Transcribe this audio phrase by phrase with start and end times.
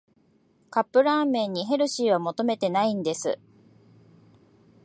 [0.71, 3.39] カップラーメンにヘルシーは求めてないんです